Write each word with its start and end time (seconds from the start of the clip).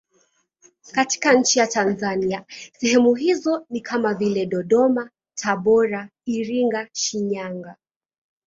Katika 0.91 1.33
nchi 1.33 1.59
ya 1.59 1.67
Tanzania 1.67 2.45
sehemu 2.73 3.15
hizo 3.15 3.65
ni 3.69 3.81
kama 3.81 4.13
vile 4.13 4.45
Dodoma, 4.45 5.09
Tabora, 5.35 6.09
Iringa, 6.25 6.87
Shinyanga. 6.93 7.75